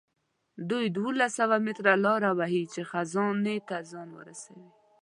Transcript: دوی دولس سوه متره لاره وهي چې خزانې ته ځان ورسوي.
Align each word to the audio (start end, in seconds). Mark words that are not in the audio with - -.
دوی 0.69 0.85
دولس 0.97 1.31
سوه 1.39 1.57
متره 1.65 1.93
لاره 2.05 2.31
وهي 2.39 2.63
چې 2.73 2.81
خزانې 2.89 3.57
ته 3.67 3.77
ځان 3.91 4.09
ورسوي. 4.17 4.69